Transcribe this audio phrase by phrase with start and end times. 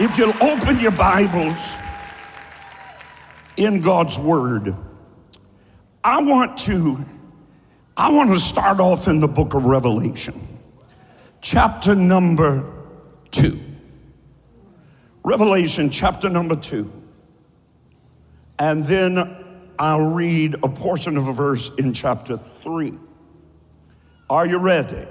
[0.00, 1.58] If you'll open your Bibles
[3.56, 4.74] in God's Word,
[6.02, 7.04] I want to
[7.96, 10.58] I want to start off in the book of Revelation,
[11.42, 12.64] chapter number
[13.32, 13.60] 2.
[15.22, 16.90] Revelation chapter number 2.
[18.58, 19.36] And then
[19.78, 22.98] I'll read a portion of a verse in chapter 3.
[24.30, 25.06] Are you ready?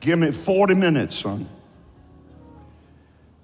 [0.00, 1.48] Give me 40 minutes, son.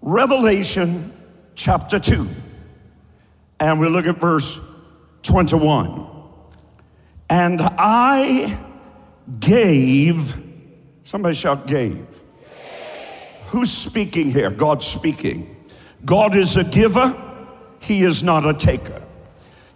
[0.03, 1.13] Revelation
[1.55, 2.29] chapter 2.
[3.59, 4.59] And we look at verse
[5.23, 6.09] 21.
[7.29, 8.59] And I
[9.39, 10.35] gave,
[11.05, 12.23] somebody shout, gave.
[13.49, 14.51] Who's speaking here?
[14.51, 15.57] God's speaking.
[16.05, 17.15] God is a giver,
[17.81, 19.03] He is not a taker.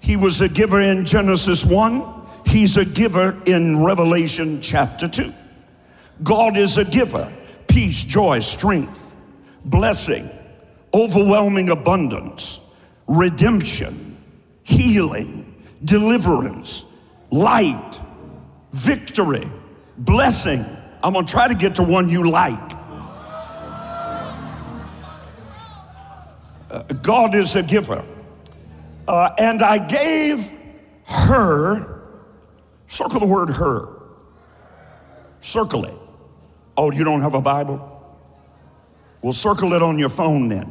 [0.00, 5.32] He was a giver in Genesis 1, He's a giver in Revelation chapter 2.
[6.22, 7.32] God is a giver,
[7.68, 9.03] peace, joy, strength,
[9.64, 10.30] blessing,
[10.92, 12.60] overwhelming abundance,
[13.06, 14.16] redemption,
[14.62, 16.84] healing, deliverance,
[17.30, 18.00] light,
[18.72, 19.50] victory,
[19.98, 20.64] blessing.
[21.02, 22.72] I'm gonna try to get to one you like.
[26.70, 28.04] Uh, God is a giver.
[29.06, 30.50] Uh, and I gave
[31.04, 32.02] her,
[32.88, 33.88] circle the word her,
[35.40, 35.94] circle it.
[36.76, 37.93] Oh, you don't have a Bible?
[39.24, 40.70] Well, circle it on your phone then.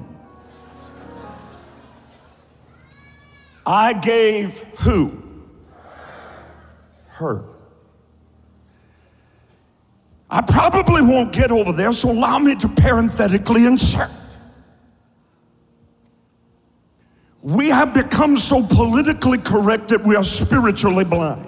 [3.65, 5.23] I gave who?
[7.07, 7.45] Her.
[10.29, 14.11] I probably won't get over there, so allow me to parenthetically insert.
[17.41, 21.47] We have become so politically correct that we are spiritually blind.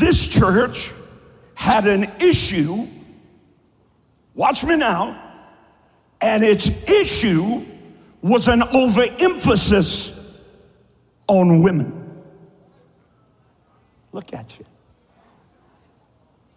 [0.00, 0.90] This church
[1.54, 2.88] had an issue,
[4.40, 5.22] watch me now,
[6.22, 7.62] and its issue
[8.22, 10.12] was an overemphasis
[11.26, 12.22] on women.
[14.12, 14.64] Look at you.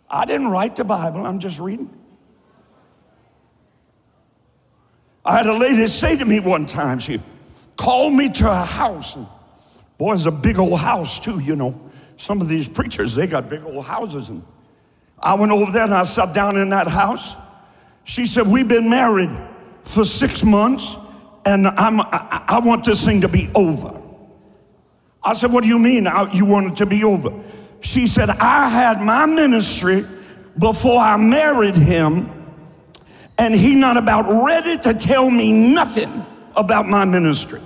[0.10, 1.90] I didn't write the Bible, I'm just reading.
[5.26, 7.20] I had a lady say to me one time, she
[7.76, 9.18] called me to a house.
[9.18, 9.28] And
[9.98, 11.78] boy, it's a big old house, too, you know.
[12.16, 14.30] Some of these preachers, they got big old houses.
[14.30, 14.42] And
[15.20, 17.36] I went over there and I sat down in that house.
[18.04, 19.32] She said, We've been married
[19.84, 20.98] for six months
[21.46, 24.00] and I'm, I, I want this thing to be over.
[25.24, 27.34] I said, What do you mean you want it to be over?
[27.82, 30.06] She said, I had my ministry
[30.58, 32.30] before I married him,
[33.38, 36.26] and he not about ready to tell me nothing
[36.56, 37.60] about my ministry.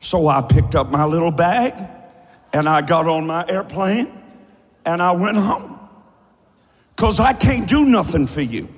[0.00, 1.74] So I picked up my little bag
[2.52, 4.12] and I got on my airplane
[4.84, 5.79] and I went home.
[6.94, 8.68] Because I can't do nothing for you.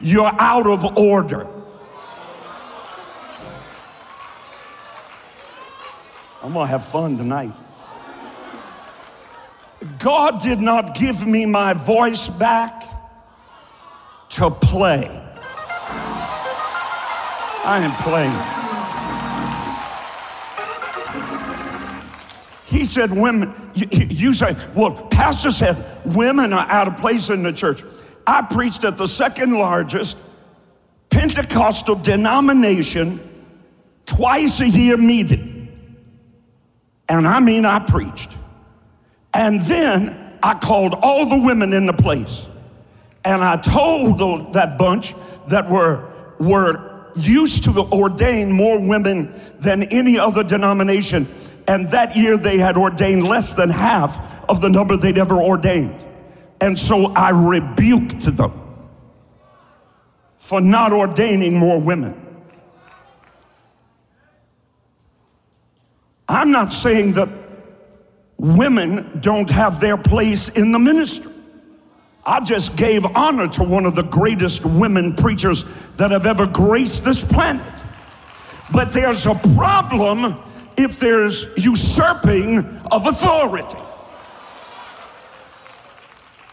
[0.00, 1.46] You're out of order.
[6.42, 7.52] I'm gonna have fun tonight.
[9.98, 12.84] God did not give me my voice back
[14.30, 15.06] to play.
[17.62, 18.60] I am playing.
[22.64, 27.42] He said, Women, you, you say, well, Pastor said women are out of place in
[27.42, 27.82] the church.
[28.26, 30.16] I preached at the second largest
[31.10, 33.20] Pentecostal denomination
[34.06, 35.68] twice a year meeting.
[37.08, 38.30] And I mean, I preached.
[39.34, 42.46] And then I called all the women in the place.
[43.24, 45.14] And I told the, that bunch
[45.48, 51.28] that were, were used to ordain more women than any other denomination.
[51.66, 54.16] And that year they had ordained less than half
[54.50, 56.04] of the number they'd ever ordained.
[56.60, 58.52] And so I rebuked them
[60.38, 62.26] for not ordaining more women.
[66.28, 67.28] I'm not saying that
[68.38, 71.30] women don't have their place in the ministry.
[72.24, 75.64] I just gave honor to one of the greatest women preachers
[75.96, 77.64] that have ever graced this planet.
[78.72, 80.42] But there's a problem
[80.76, 82.58] if there's usurping
[82.90, 83.78] of authority.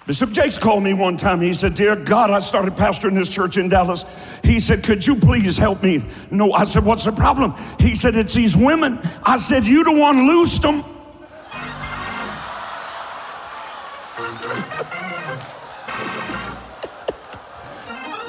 [0.08, 1.42] Bishop Jakes called me one time.
[1.42, 4.06] He said, Dear God, I started pastoring this church in Dallas.
[4.42, 6.02] He said, Could you please help me?
[6.32, 7.54] No, I said, What's the problem?
[7.78, 9.00] He said, It's these women.
[9.22, 10.86] I said, You the one loosed them.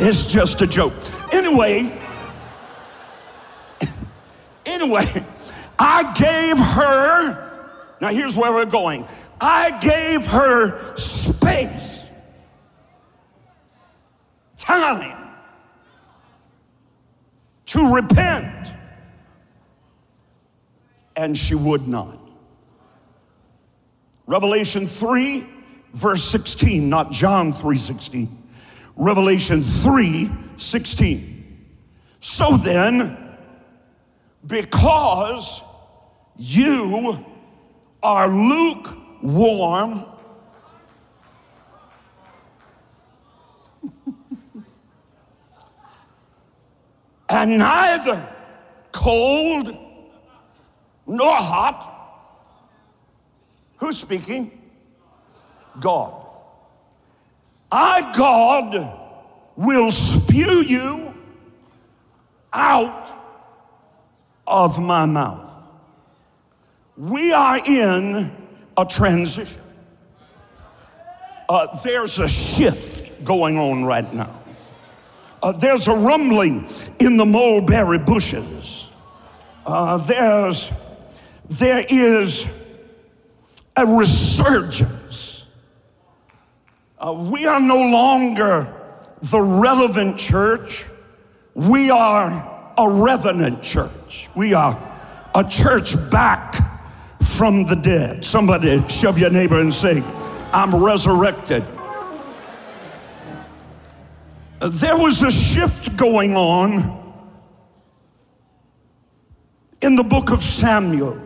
[0.01, 0.95] it's just a joke.
[1.31, 1.97] Anyway,
[4.67, 5.25] anyway,
[5.79, 7.71] I gave her,
[8.01, 9.07] now here's where we're going.
[9.41, 11.99] I gave her space
[14.57, 15.17] time
[17.67, 18.73] to repent,
[21.17, 22.19] and she would not.
[24.27, 25.47] Revelation 3,
[25.93, 28.43] verse 16, not John 3 16.
[28.97, 31.69] Revelation 3 16.
[32.21, 33.37] So then,
[34.47, 35.63] because
[36.37, 37.25] you
[38.03, 38.29] are
[39.23, 40.05] lukewarm,
[47.29, 48.29] and neither
[48.93, 49.77] cold
[51.07, 51.95] nor hot.
[53.79, 54.51] Who's speaking?
[55.81, 56.27] God.
[57.71, 58.99] I, God,
[59.57, 61.15] will spew you
[62.53, 63.13] out
[64.47, 65.51] of my mouth.
[66.97, 68.33] We are in
[68.79, 69.61] a transition.
[71.49, 74.41] Uh, there's a shift going on right now.
[75.43, 76.69] Uh, there's a rumbling
[77.01, 78.91] in the mulberry bushes.
[79.67, 80.71] Uh, there's,
[81.51, 82.47] there is
[83.77, 85.45] a resurgence.
[86.99, 88.73] Uh, we are no longer
[89.23, 90.85] the relevant church.
[91.55, 94.29] We are a revenant church.
[94.37, 94.79] We are
[95.35, 96.78] a church back
[97.39, 98.25] from the dead.
[98.25, 100.03] Somebody shove your neighbor and say,
[100.53, 101.65] I'm resurrected.
[104.61, 106.97] There was a shift going on
[109.81, 111.17] in the book of Samuel.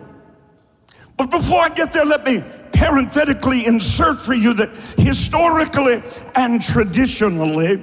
[1.16, 2.44] But before I get there, let me
[2.74, 4.68] parenthetically insert for you that
[4.98, 6.02] historically
[6.34, 7.82] and traditionally,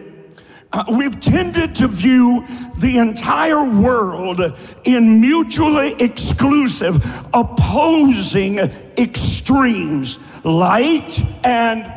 [0.71, 2.45] uh, we've tended to view
[2.77, 4.41] the entire world
[4.83, 10.19] in mutually exclusive, opposing extremes.
[10.43, 11.91] Light and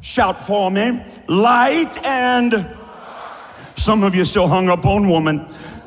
[0.00, 1.04] shout for me.
[1.28, 2.74] Light and
[3.76, 5.46] some of you still hung up on woman.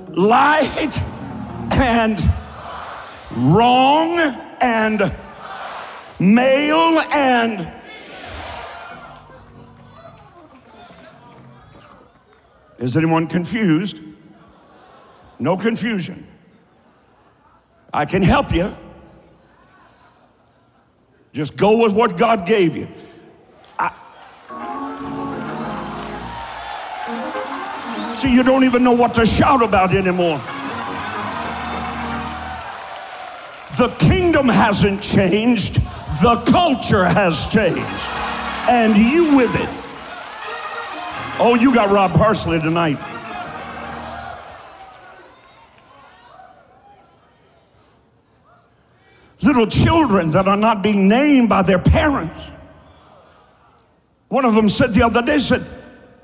[0.09, 1.01] Light
[1.71, 2.19] and
[3.35, 4.19] wrong
[4.61, 5.11] and
[6.19, 7.80] male and
[12.81, 13.99] Is anyone confused?
[15.37, 16.27] No confusion.
[17.93, 18.75] I can help you.
[21.31, 22.87] Just go with what God gave you.
[23.77, 23.91] I...
[28.15, 30.41] See, you don't even know what to shout about anymore.
[33.77, 35.75] The kingdom hasn't changed,
[36.21, 38.09] the culture has changed,
[38.69, 39.69] and you with it.
[41.43, 42.99] Oh, you got Rod Parsley tonight.
[49.41, 52.51] Little children that are not being named by their parents.
[54.27, 55.65] One of them said the other day, said,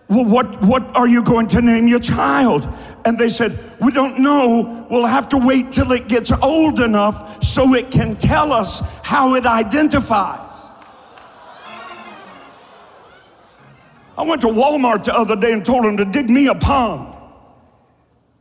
[0.07, 2.67] well, what, what are you going to name your child?
[3.03, 4.85] And they said, We don't know.
[4.91, 9.33] We'll have to wait till it gets old enough so it can tell us how
[9.33, 10.46] it identifies.
[14.17, 17.15] I went to Walmart the other day and told them to dig me a pond.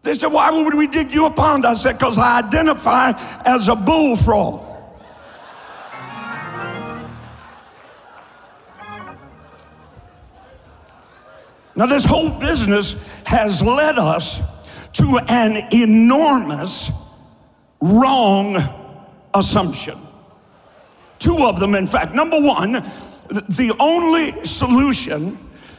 [0.02, 1.66] They said, Why would we dig you a pond?
[1.66, 3.12] I said, Because I identify
[3.44, 4.62] as a bullfrog.
[11.74, 14.40] Now, this whole business has led us
[14.94, 16.90] to an enormous
[17.82, 18.56] wrong
[19.34, 19.98] assumption.
[21.18, 22.14] Two of them, in fact.
[22.14, 22.90] Number one,
[23.28, 25.38] the only solution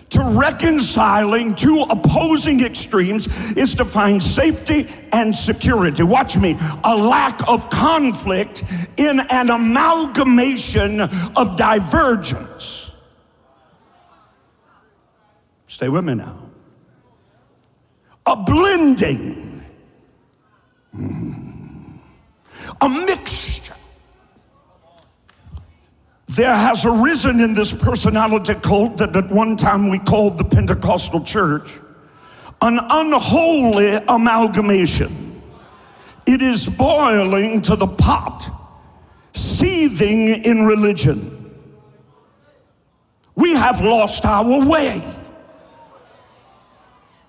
[0.09, 6.03] to reconciling two opposing extremes is to find safety and security.
[6.03, 6.57] Watch me.
[6.83, 8.63] A lack of conflict
[8.97, 12.91] in an amalgamation of divergence.
[15.67, 16.37] Stay with me now.
[18.25, 19.63] A blending,
[20.93, 21.99] mm.
[22.81, 23.66] a mixture
[26.37, 31.23] there has arisen in this personality cult that at one time we called the Pentecostal
[31.23, 31.71] church
[32.61, 35.41] an unholy amalgamation.
[36.27, 38.51] It is boiling to the pot,
[39.33, 41.55] seething in religion.
[43.33, 45.03] We have lost our way.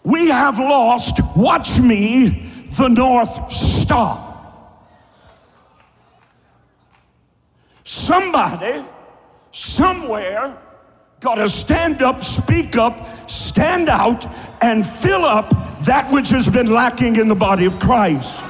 [0.05, 4.27] We have lost, watch me, the North Star.
[7.85, 8.85] Somebody
[9.53, 10.57] somewhere
[11.21, 14.25] got to stand up, speak up, stand out,
[14.63, 15.51] and fill up
[15.85, 18.43] that which has been lacking in the body of Christ.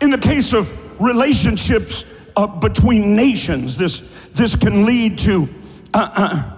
[0.00, 2.04] In the case of relationships
[2.36, 3.76] uh, between nations.
[3.76, 4.02] This,
[4.32, 5.48] this can lead to
[5.94, 6.52] uh, uh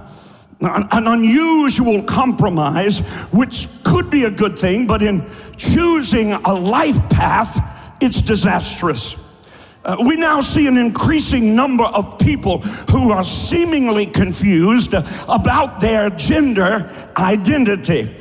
[0.61, 2.99] an unusual compromise,
[3.31, 5.25] which could be a good thing, but in
[5.57, 7.63] choosing a life path,
[8.01, 9.17] it's disastrous.
[9.85, 12.59] Uh, we now see an increasing number of people
[12.91, 18.15] who are seemingly confused about their gender identity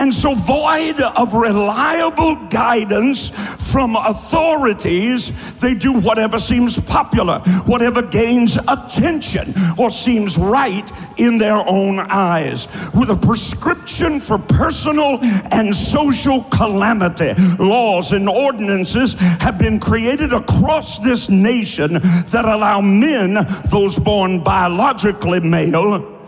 [0.00, 3.28] and so void of reliable guidance
[3.70, 11.56] from authorities, they do whatever seems popular, whatever gains attention or seems right in their
[11.68, 12.66] own eyes.
[12.94, 15.18] With a prescription for personal
[15.52, 23.46] and social calamity, laws and ordinances have been created across this nation that allow men,
[23.70, 26.19] those born biologically male,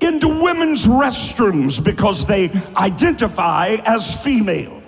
[0.00, 4.82] into women's restrooms because they identify as female,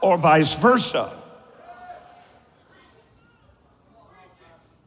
[0.00, 1.12] or vice versa.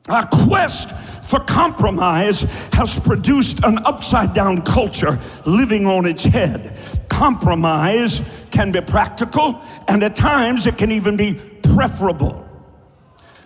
[0.10, 0.92] Our quest
[1.24, 2.42] for compromise
[2.74, 6.78] has produced an upside down culture living on its head.
[7.08, 12.46] Compromise can be practical, and at times it can even be preferable.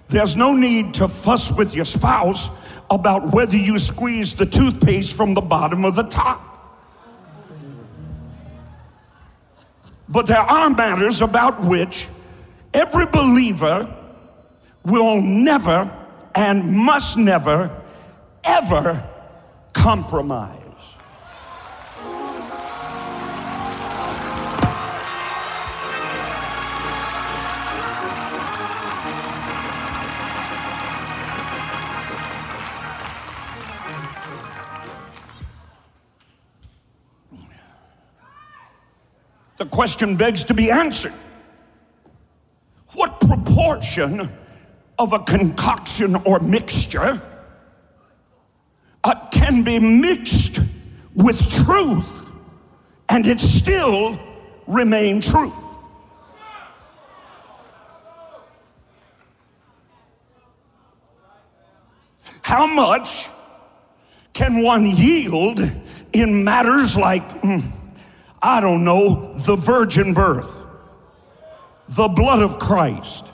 [0.08, 2.50] There's no need to fuss with your spouse
[2.90, 6.52] about whether you squeeze the toothpaste from the bottom or the top.
[10.08, 12.08] But there are matters about which
[12.74, 13.92] every believer
[14.84, 15.92] will never
[16.36, 17.72] and must never,
[18.44, 19.10] ever
[19.74, 20.65] compromise.
[39.58, 41.14] The question begs to be answered.
[42.94, 44.30] What proportion
[44.98, 47.22] of a concoction or mixture
[49.04, 50.60] uh, can be mixed
[51.14, 52.08] with truth
[53.10, 54.20] and it still
[54.68, 55.54] remain true?
[62.42, 63.28] How much
[64.34, 65.60] can one yield
[66.14, 67.72] in matters like mm,
[68.46, 70.66] I don't know, the virgin birth,
[71.90, 73.26] the blood of Christ,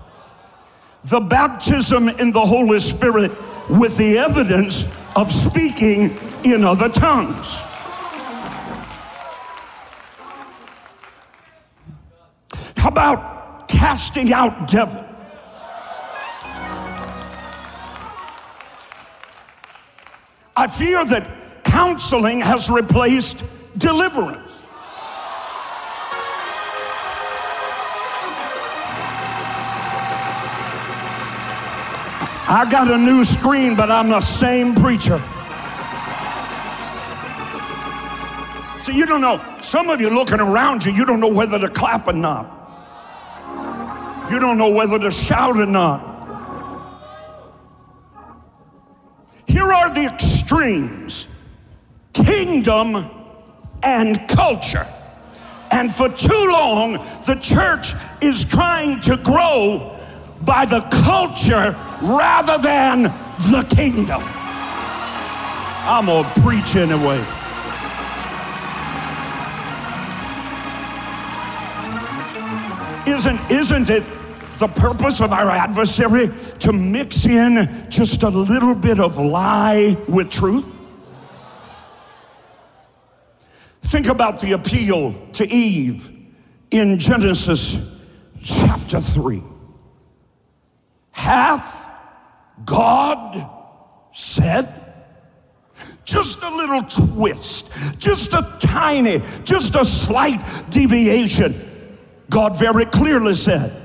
[1.03, 3.33] the baptism in the Holy Spirit
[3.69, 4.87] with the evidence
[5.17, 7.45] of speaking in other tongues.
[12.77, 15.05] How about casting out devils?
[20.55, 23.43] I fear that counseling has replaced
[23.77, 24.60] deliverance.
[32.51, 35.23] I got a new screen, but I'm the same preacher.
[38.81, 39.41] So you don't know.
[39.61, 42.57] Some of you looking around you, you don't know whether to clap or not.
[44.29, 46.01] You don't know whether to shout or not.
[49.47, 51.27] Here are the extremes
[52.11, 53.09] kingdom
[53.81, 54.87] and culture.
[55.71, 56.93] And for too long,
[57.25, 59.97] the church is trying to grow
[60.41, 63.03] by the culture rather than
[63.51, 64.21] the kingdom.
[65.83, 67.25] I'm going to preach anyway.
[73.07, 74.03] Isn't, isn't it
[74.57, 76.29] the purpose of our adversary
[76.59, 80.65] to mix in just a little bit of lie with truth?
[83.83, 86.09] Think about the appeal to Eve
[86.69, 87.77] in Genesis
[88.41, 89.43] chapter 3.
[91.11, 91.80] Hath
[92.65, 93.49] God
[94.11, 94.77] said?
[96.03, 101.55] Just a little twist, just a tiny, just a slight deviation.
[102.29, 103.81] God very clearly said,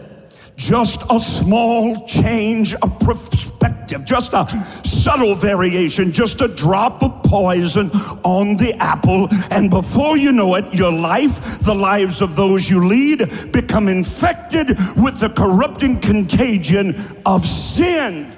[0.57, 7.91] just a small change of perspective, just a subtle variation, just a drop of poison
[8.25, 9.29] on the apple.
[9.51, 14.69] And before you know it, your life, the lives of those you lead, become infected
[14.97, 18.36] with the corrupting contagion of sin.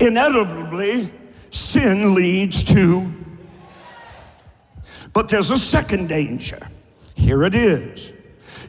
[0.00, 1.12] Inevitably,
[1.50, 3.12] sin leads to
[5.16, 6.58] but there's a second danger.
[7.14, 8.12] Here it is.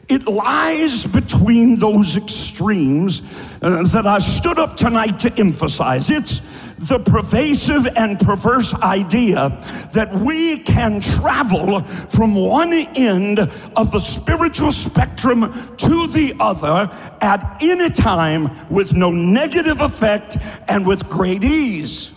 [0.08, 3.20] It lies between those extremes
[3.60, 6.08] uh, that I stood up tonight to emphasize.
[6.08, 6.40] It's
[6.78, 9.50] the pervasive and perverse idea
[9.92, 13.40] that we can travel from one end
[13.76, 20.38] of the spiritual spectrum to the other at any time with no negative effect
[20.68, 22.12] and with great ease.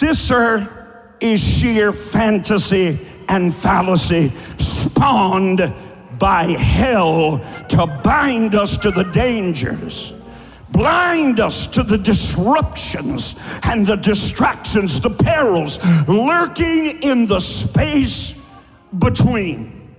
[0.00, 0.79] This, sir,
[1.20, 2.98] is sheer fantasy
[3.28, 5.72] and fallacy spawned
[6.18, 10.12] by hell to bind us to the dangers,
[10.70, 18.34] blind us to the disruptions and the distractions, the perils lurking in the space
[18.98, 19.94] between.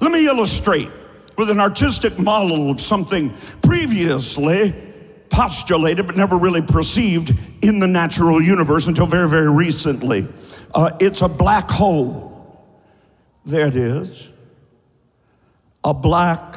[0.00, 0.88] Let me illustrate
[1.36, 4.89] with an artistic model of something previously
[5.30, 10.28] postulated but never really perceived in the natural universe until very, very recently.
[10.74, 12.66] Uh, it's a black hole.
[13.46, 14.30] There it is.
[15.82, 16.56] A black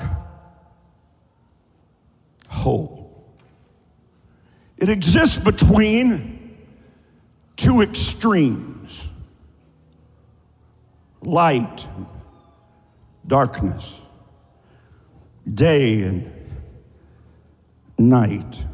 [2.47, 3.03] hole.
[4.77, 6.57] It exists between
[7.55, 9.07] two extremes
[11.21, 11.87] light,
[13.25, 14.01] darkness,
[15.51, 16.32] day and
[17.97, 18.65] night.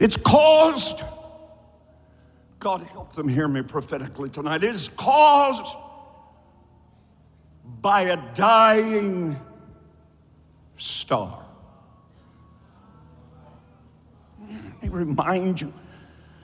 [0.00, 1.02] It's caused
[2.60, 4.64] God help them hear me prophetically tonight.
[4.64, 5.76] It is caused
[7.80, 9.38] by a dying
[10.76, 11.44] star.
[14.82, 15.72] Me remind you,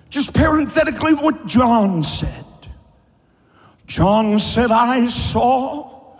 [0.09, 2.45] just parenthetically, what John said.
[3.87, 6.16] John said, I saw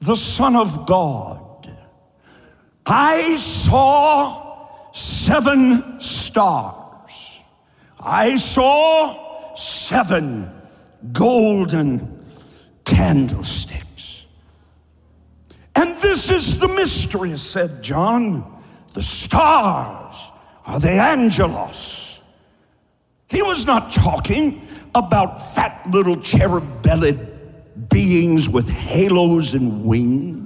[0.00, 1.42] the Son of God.
[2.86, 7.12] I saw seven stars.
[7.98, 10.50] I saw seven
[11.12, 12.24] golden
[12.84, 14.26] candlesticks.
[15.74, 18.62] And this is the mystery, said John.
[18.94, 20.30] The stars
[20.64, 22.20] are the angelos.
[23.28, 27.28] He was not talking about fat little cherub bellied
[27.88, 30.45] beings with halos and wings.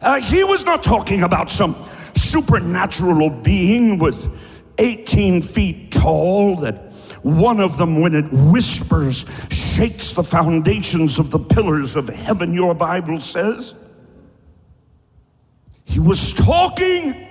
[0.00, 1.76] Uh, he was not talking about some
[2.14, 4.30] supernatural being with
[4.78, 11.38] 18 feet tall, that one of them, when it whispers, shakes the foundations of the
[11.38, 13.74] pillars of heaven, your Bible says.
[15.84, 17.26] He was talking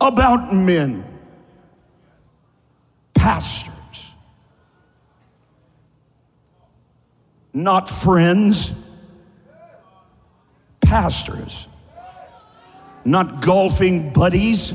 [0.00, 1.04] about men,
[3.14, 3.72] pastors,
[7.52, 8.72] not friends,
[10.80, 11.68] pastors,
[13.04, 14.72] not golfing buddies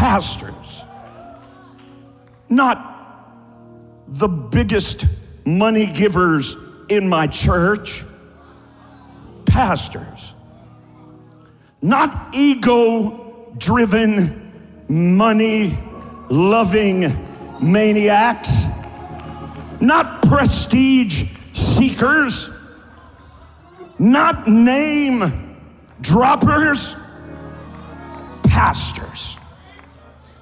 [0.00, 0.82] pastors,
[2.48, 2.86] not
[4.08, 5.04] the biggest
[5.44, 6.56] money givers
[6.88, 8.02] in my church,
[9.44, 10.34] pastors,
[11.82, 15.78] not ego driven, money
[16.30, 17.26] loving
[17.60, 18.64] maniacs,
[19.80, 22.48] not prestige seekers,
[23.98, 25.49] not name
[26.00, 26.96] droppers,
[28.42, 29.36] pastors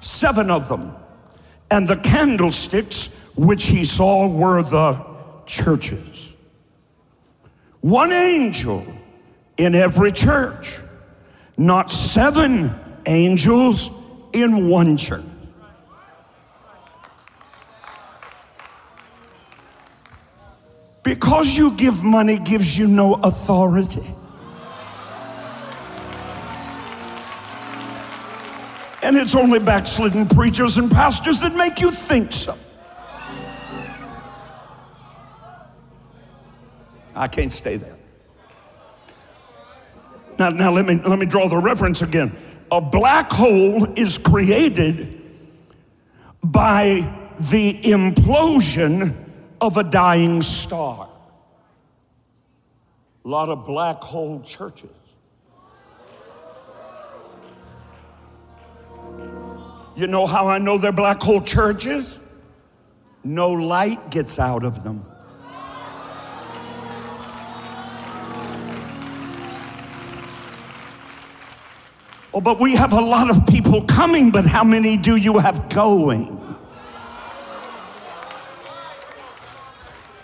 [0.01, 0.95] seven of them.
[1.71, 5.05] And the candlesticks which he saw were the
[5.45, 6.33] churches.
[7.81, 8.85] One angel
[9.57, 10.79] in every church,
[11.57, 12.73] not seven
[13.05, 13.91] angels
[14.33, 15.23] in one church.
[21.03, 24.13] Because you give money gives you no authority.
[29.09, 32.55] And it's only backslidden preachers and pastors that make you think so.
[37.15, 37.95] I can't stay there.
[40.37, 42.37] Now, now let, me, let me draw the reference again.
[42.71, 45.19] A black hole is created
[46.43, 49.15] by the implosion
[49.59, 51.09] of a dying star.
[53.25, 54.91] A lot of black hole churches.
[59.99, 62.21] You know how I know they're black hole churches?
[63.21, 65.03] No light gets out of them.
[72.33, 75.67] Oh, but we have a lot of people coming, but how many do you have
[75.67, 76.37] going?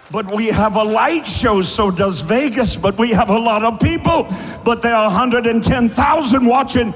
[0.10, 3.82] But we have a light show, so does Vegas, but we have a lot of
[3.82, 4.34] people,
[4.64, 6.94] but there are 110,000 watching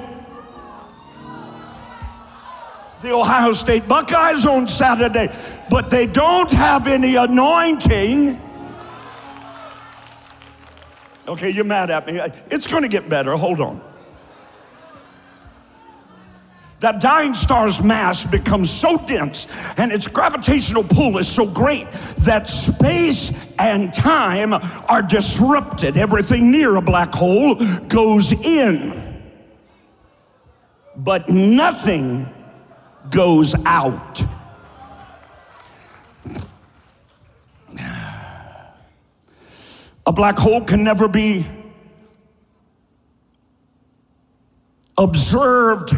[3.02, 5.34] the Ohio State Buckeyes on Saturday,
[5.70, 8.40] but they don't have any anointing.
[11.28, 12.20] Okay, you're mad at me.
[12.50, 13.36] It's going to get better.
[13.36, 13.82] Hold on.
[16.80, 21.88] That dying star's mass becomes so dense and its gravitational pull is so great
[22.20, 25.98] that space and time are disrupted.
[25.98, 27.56] Everything near a black hole
[27.88, 29.22] goes in,
[30.96, 32.34] but nothing
[33.10, 34.22] goes out.
[40.06, 41.46] A black hole can never be
[44.98, 45.96] observed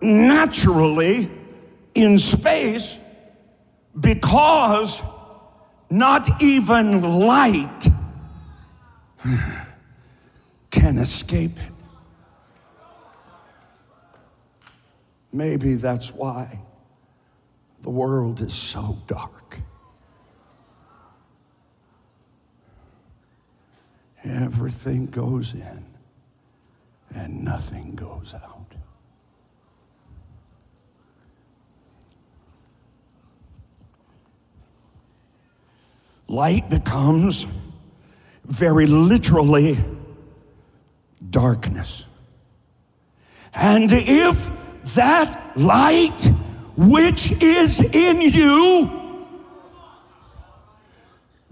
[0.00, 1.30] naturally
[1.94, 2.98] in space
[3.98, 5.02] because
[5.90, 7.88] not even light
[10.70, 11.71] can escape it.
[15.32, 16.60] Maybe that's why
[17.80, 19.58] the world is so dark.
[24.24, 25.84] Everything goes in
[27.14, 28.58] and nothing goes out.
[36.28, 37.46] Light becomes
[38.44, 39.78] very literally
[41.30, 42.06] darkness.
[43.54, 44.50] And if
[44.94, 46.20] that light
[46.76, 49.00] which is in you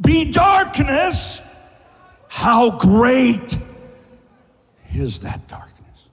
[0.01, 1.40] be darkness,
[2.29, 3.59] how great
[4.95, 6.09] is that darkness?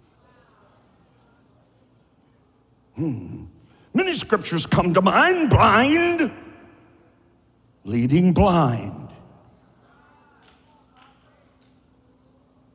[2.96, 3.46] Hmm.
[3.94, 6.32] Many scriptures come to mind blind
[7.88, 9.10] leading blind.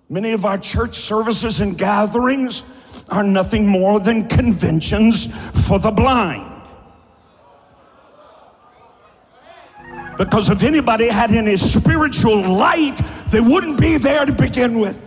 [0.09, 2.63] Many of our church services and gatherings
[3.09, 5.27] are nothing more than conventions
[5.67, 6.49] for the blind.
[10.19, 14.99] Because if anybody had any spiritual light, they wouldn't be there to begin with.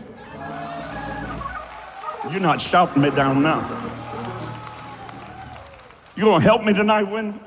[2.31, 3.61] You're not shouting me down now.
[6.15, 7.39] You gonna help me tonight, Wendy?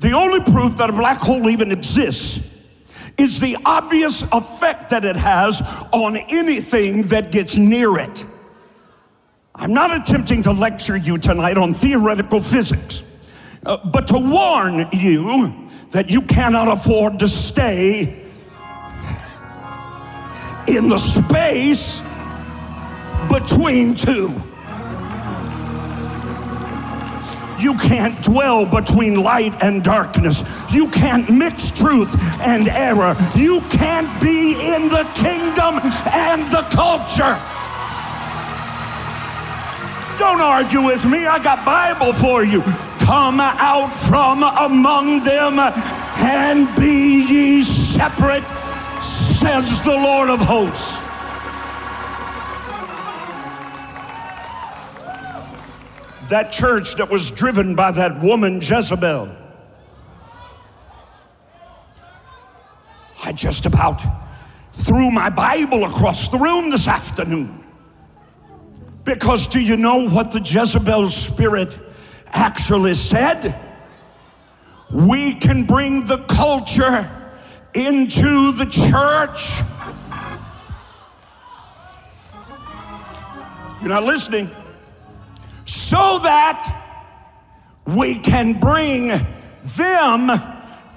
[0.00, 2.40] The only proof that a black hole even exists
[3.18, 8.24] is the obvious effect that it has on anything that gets near it.
[9.54, 13.02] I'm not attempting to lecture you tonight on theoretical physics,
[13.64, 18.22] uh, but to warn you that you cannot afford to stay
[20.66, 22.00] in the space
[23.30, 24.30] between two.
[27.58, 30.44] You can't dwell between light and darkness.
[30.70, 33.16] You can't mix truth and error.
[33.34, 35.80] You can't be in the kingdom
[36.12, 37.40] and the culture.
[40.18, 41.26] Don't argue with me.
[41.26, 42.62] I got Bible for you.
[42.98, 48.44] Come out from among them and be ye separate,
[49.02, 51.05] says the Lord of hosts.
[56.28, 59.34] That church that was driven by that woman Jezebel.
[63.24, 64.02] I just about
[64.72, 67.64] threw my Bible across the room this afternoon.
[69.04, 71.76] Because do you know what the Jezebel spirit
[72.26, 73.58] actually said?
[74.90, 77.10] We can bring the culture
[77.74, 79.60] into the church.
[83.80, 84.50] You're not listening
[85.66, 86.84] so that
[87.86, 89.08] we can bring
[89.76, 90.30] them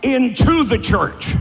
[0.01, 1.33] into the church.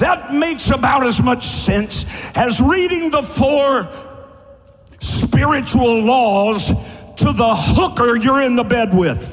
[0.00, 3.88] That makes about as much sense as reading the four
[5.00, 9.32] spiritual laws to the hooker you're in the bed with.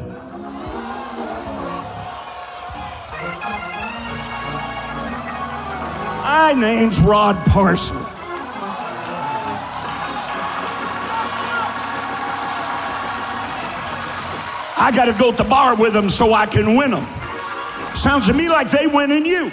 [6.24, 7.99] My name's Rod Parsley.
[14.80, 17.06] I got to go to the bar with them so I can win them.
[17.98, 19.52] Sounds to me like they winning you.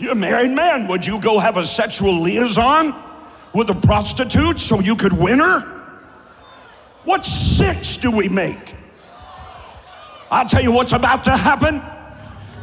[0.00, 0.88] You're a married man.
[0.88, 2.96] Would you go have a sexual liaison
[3.52, 5.60] with a prostitute so you could win her?
[7.04, 8.74] What sense do we make?
[10.32, 11.80] I'll tell you what's about to happen.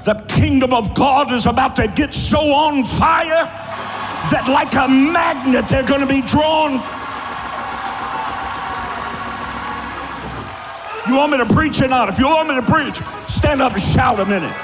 [0.03, 3.64] The kingdom of God is about to get so on fire
[4.31, 6.81] that, like a magnet, they're going to be drawn.
[11.07, 12.09] You want me to preach or not?
[12.09, 14.55] If you want me to preach, stand up and shout a minute.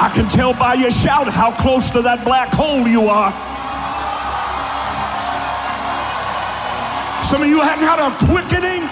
[0.00, 3.30] I can tell by your shout how close to that black hole you are.
[7.26, 8.82] Some of you hadn't had a quickening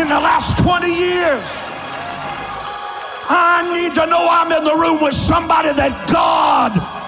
[0.00, 1.67] in the last 20 years.
[3.30, 6.98] I need to know I'm in the room with somebody that God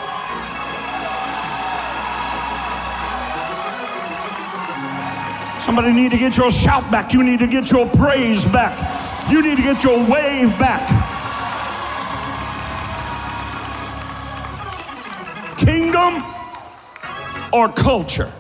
[5.61, 7.13] Somebody need to get your shout back.
[7.13, 9.31] You need to get your praise back.
[9.31, 10.89] You need to get your wave back.
[15.59, 16.25] Kingdom
[17.53, 18.33] or culture?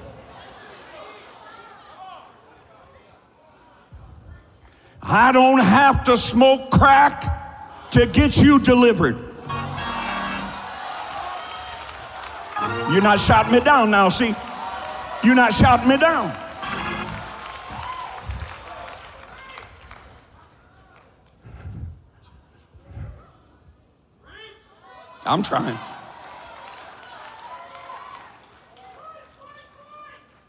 [5.02, 7.39] I don't have to smoke crack
[7.92, 9.18] to get you delivered.
[12.90, 14.35] You're not shouting me down now, see?
[15.22, 16.37] You're not shouting me down.
[25.26, 25.79] I'm trying.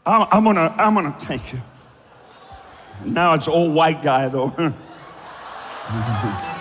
[0.04, 1.60] I'm, I'm, gonna, I'm gonna thank you.
[3.04, 4.74] Now it's old white guy though.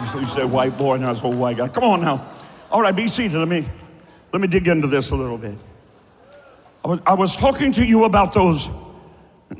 [0.00, 1.68] you said white boy, now it's old white guy.
[1.68, 2.26] Come on now.
[2.70, 3.38] All right, be seated.
[3.38, 3.66] Let me,
[4.32, 5.56] let me dig into this a little bit.
[6.84, 8.70] I was, I was talking to you about those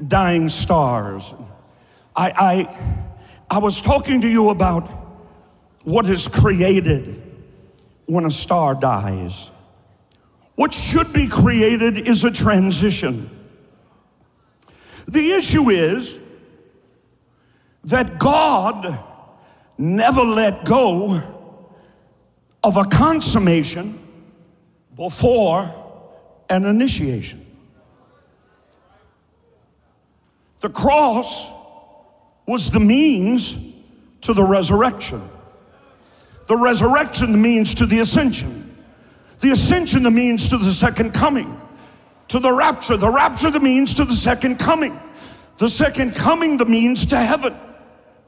[0.09, 1.35] dying stars.
[2.17, 2.97] I, I,
[3.51, 4.89] I was talking to you about
[5.85, 7.23] what is created
[8.07, 9.51] when a star dies.
[10.55, 13.31] What should be created is a transition.
[15.07, 16.19] The issue is
[17.85, 18.99] that God
[19.81, 21.23] never let go
[22.63, 23.99] of a consummation
[24.95, 25.69] before
[26.51, 27.47] an initiation.
[30.61, 31.49] The cross
[32.47, 33.57] was the means
[34.21, 35.27] to the resurrection.
[36.47, 38.77] The resurrection means to the ascension.
[39.39, 41.59] The ascension the means to the second coming.
[42.29, 42.99] To the rapture.
[42.99, 45.01] The rapture the means to the second coming.
[45.57, 47.57] The second coming the means to heaven.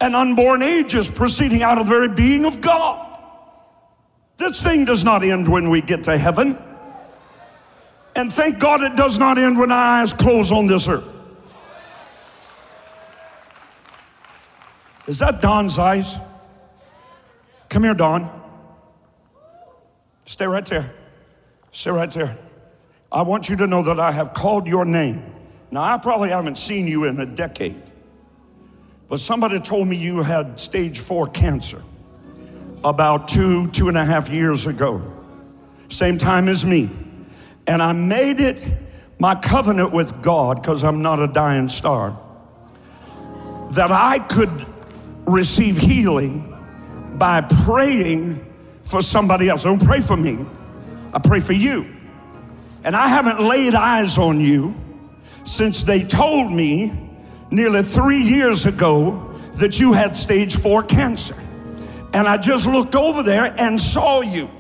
[0.03, 3.09] And unborn ages proceeding out of the very being of God.
[4.37, 6.59] This thing does not end when we get to heaven.
[8.17, 11.05] And thank God it does not end when our eyes close on this earth.
[15.07, 16.17] Is that Don's eyes?
[17.69, 18.29] Come here, Don.
[20.27, 20.93] Stay right there.
[21.71, 22.37] Stay right there.
[23.13, 25.25] I want you to know that I have called your name.
[25.71, 27.81] Now, I probably haven't seen you in a decade,
[29.13, 31.83] but somebody told me you had stage four cancer
[32.83, 35.03] about two, two and a half years ago,
[35.91, 36.89] same time as me.
[37.67, 38.63] And I made it
[39.19, 42.19] my covenant with God, because I'm not a dying star,
[43.73, 44.65] that I could
[45.27, 46.49] receive healing
[47.19, 48.43] by praying
[48.85, 49.65] for somebody else.
[49.65, 50.39] Don't pray for me,
[51.13, 51.85] I pray for you.
[52.83, 54.75] And I haven't laid eyes on you
[55.45, 57.11] since they told me
[57.53, 61.37] nearly three years ago that you had stage four cancer.
[62.15, 64.51] And I just looked over there and saw you.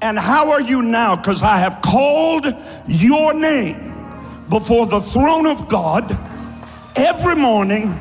[0.00, 1.16] And how are you now?
[1.16, 2.46] Because I have called
[2.88, 3.92] your name
[4.48, 6.18] before the throne of God
[6.96, 7.92] every morning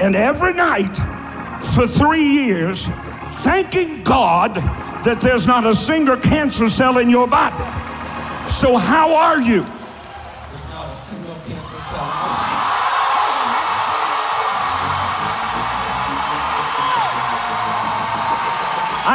[0.00, 0.96] and every night
[1.74, 2.86] for three years
[3.42, 4.56] thanking God
[5.04, 7.56] that there's not a single cancer cell in your body.
[8.50, 9.64] So, how are you?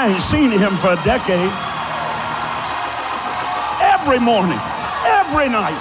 [0.01, 1.51] I ain't seen him for a decade.
[3.79, 4.57] Every morning,
[5.05, 5.77] every night.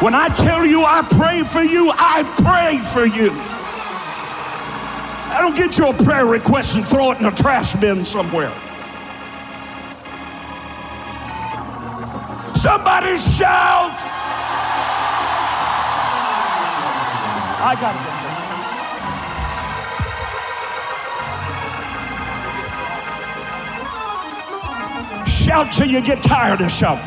[0.00, 3.32] When I tell you I pray for you, I pray for you.
[5.32, 8.52] I don't get your prayer request and throw it in a trash bin somewhere.
[12.54, 13.98] Somebody shout.
[17.64, 18.21] I got to
[25.42, 27.02] Shout till you get tired of shouting.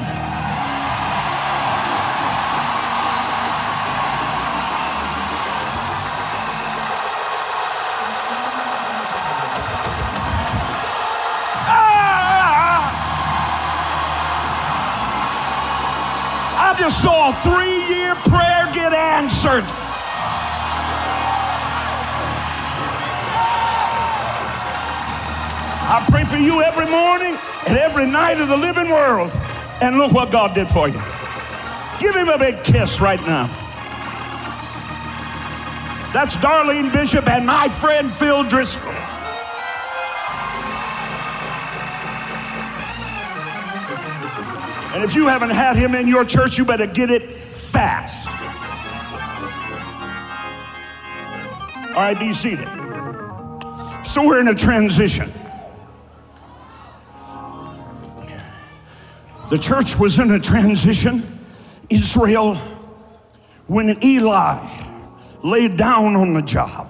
[11.65, 12.91] Ah!
[16.57, 19.63] I just saw a three year prayer get answered.
[25.87, 29.32] I pray for you every morning and every night of the living world.
[29.82, 31.01] And look what God did for you.
[31.99, 33.47] Give him a big kiss right now.
[36.13, 38.93] That's Darlene Bishop and my friend Phil Driscoll.
[44.93, 48.30] And if you haven't had him in your church, you better get it fast.
[51.89, 52.69] All right, be seated.
[54.06, 55.32] So we're in a transition.
[59.49, 61.45] The church was in a transition.
[61.89, 62.55] Israel,
[63.67, 64.86] when Eli
[65.43, 66.89] laid down on the job.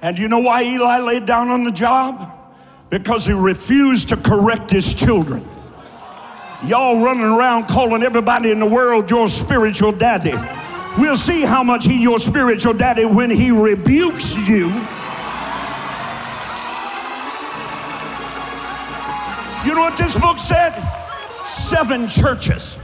[0.00, 2.32] And you know why Eli laid down on the job?
[2.90, 5.46] Because he refused to correct his children.
[6.64, 10.34] Y'all running around calling everybody in the world your spiritual daddy.
[10.98, 14.70] We'll see how much he your spiritual daddy when he rebukes you.
[19.66, 20.80] You know what this book said?
[21.42, 22.78] Seven churches.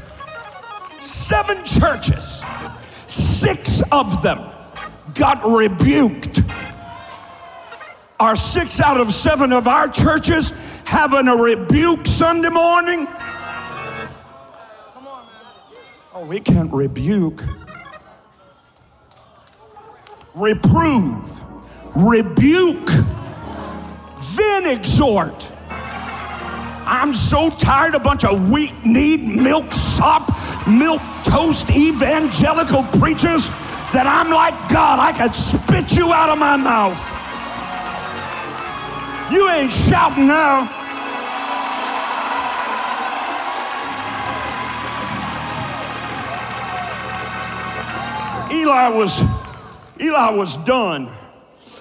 [1.01, 2.43] Seven churches.
[3.07, 4.51] Six of them
[5.15, 6.43] got rebuked.
[8.19, 10.53] Are six out of seven of our churches
[10.85, 13.07] having a rebuke Sunday morning?
[16.13, 17.45] Oh, we can't rebuke.
[20.35, 21.41] Reprove,
[21.95, 22.89] rebuke,
[24.35, 25.53] then exhort.
[26.85, 30.29] I'm so tired, of a bunch of weak kneed, milk sop,
[30.67, 33.49] milk toast evangelical preachers
[33.93, 36.99] that I'm like, God, I could spit you out of my mouth.
[39.33, 40.79] You ain't shouting now.
[48.53, 49.21] Eli was
[50.01, 51.11] Eli was done.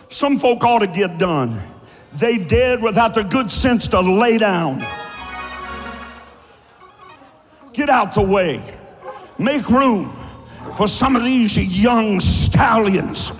[0.09, 1.70] Some folk ought to get done.
[2.13, 4.85] They did without the good sense to lay down.
[7.73, 8.61] Get out the way.
[9.37, 10.17] Make room
[10.75, 13.31] for some of these young stallions.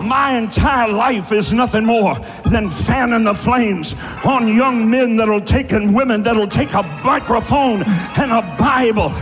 [0.00, 5.72] My entire life is nothing more than fanning the flames on young men that'll take
[5.72, 9.12] and women that'll take a microphone and a Bible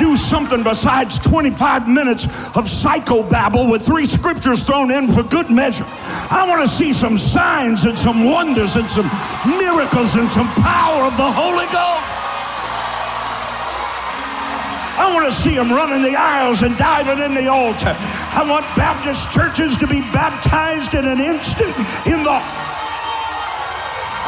[0.00, 5.84] do something besides 25 minutes of psychobabble with three scriptures thrown in for good measure.
[5.86, 9.06] I want to see some signs and some wonders and some
[9.44, 12.06] miracles and some power of the Holy Ghost.
[14.96, 17.94] I want to see them running the aisles and diving in the altar.
[17.98, 22.40] I want Baptist churches to be baptized in an instant in the.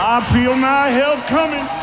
[0.04, 1.82] I feel my help coming.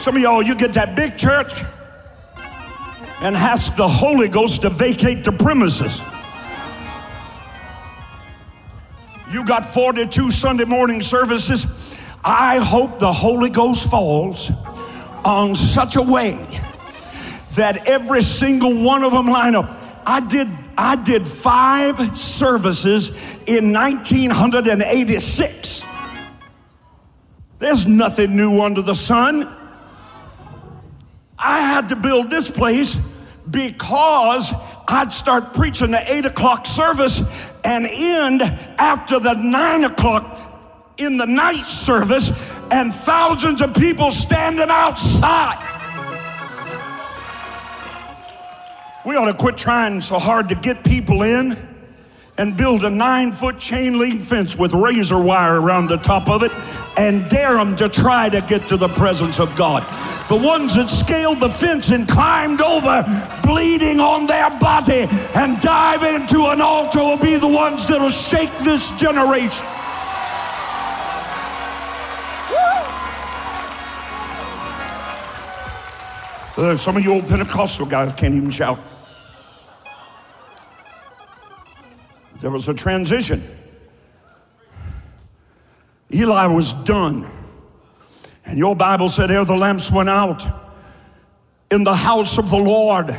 [0.00, 1.52] Some of y'all, you get that big church
[3.20, 6.00] and ask the Holy Ghost to vacate the premises.
[9.30, 11.66] You got 42 Sunday morning services.
[12.24, 14.50] I hope the Holy Ghost falls
[15.22, 16.62] on such a way
[17.56, 19.70] that every single one of them line up.
[20.06, 23.10] I did I did five services
[23.46, 25.82] in 1986.
[27.58, 29.58] There's nothing new under the sun.
[31.42, 32.96] I had to build this place
[33.50, 34.52] because
[34.86, 37.22] I'd start preaching the eight o'clock service
[37.64, 40.36] and end after the nine o'clock
[40.98, 42.30] in the night service,
[42.70, 45.66] and thousands of people standing outside.
[49.06, 51.69] We ought to quit trying so hard to get people in
[52.40, 56.42] and build a nine foot chain link fence with razor wire around the top of
[56.42, 56.50] it
[56.96, 59.82] and dare them to try to get to the presence of God.
[60.30, 63.04] The ones that scaled the fence and climbed over,
[63.42, 68.56] bleeding on their body, and dive into an altar will be the ones that'll shake
[68.60, 69.66] this generation.
[76.56, 78.78] Uh, some of you old Pentecostal guys can't even shout.
[82.40, 83.46] There was a transition.
[86.12, 87.30] Eli was done.
[88.44, 90.44] And your Bible said, ere the lamps went out
[91.70, 93.16] in the house of the Lord,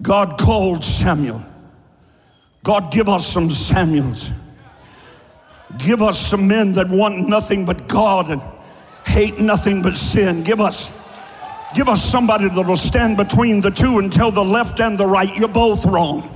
[0.00, 1.44] God called Samuel.
[2.62, 4.30] God, give us some Samuels.
[5.76, 8.40] Give us some men that want nothing but God and
[9.04, 10.42] hate nothing but sin.
[10.42, 10.90] Give us,
[11.74, 15.06] give us somebody that will stand between the two and tell the left and the
[15.06, 16.33] right, you're both wrong.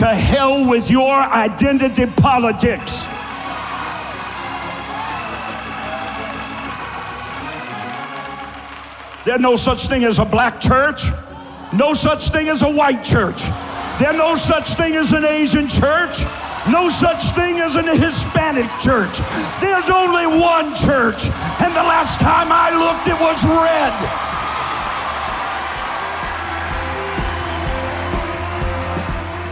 [0.00, 3.04] To hell with your identity politics.
[9.26, 11.04] There's no such thing as a black church,
[11.74, 13.42] no such thing as a white church.
[14.00, 16.22] There's no such thing as an Asian church,
[16.66, 19.18] no such thing as an Hispanic church.
[19.60, 21.26] There's only one church,
[21.60, 24.29] and the last time I looked, it was red.